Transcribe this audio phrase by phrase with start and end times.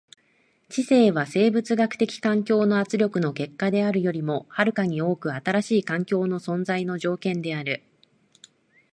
[0.67, 7.83] 知性は生物学的環境の圧力の結果であるよりも遥かに多く新しい環境の存在の条件である。